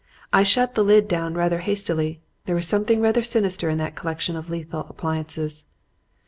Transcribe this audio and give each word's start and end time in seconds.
I 0.33 0.41
shut 0.41 0.73
the 0.73 0.83
lid 0.83 1.07
down 1.07 1.35
rather 1.35 1.59
hastily; 1.59 2.21
there 2.45 2.55
was 2.55 2.67
something 2.67 3.01
rather 3.01 3.21
sinister 3.21 3.69
in 3.69 3.77
that 3.77 3.93
collection 3.93 4.35
of 4.35 4.49
lethal 4.49 4.87
appliances. 4.89 5.63